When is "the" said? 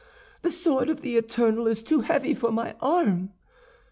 0.41-0.49, 1.01-1.15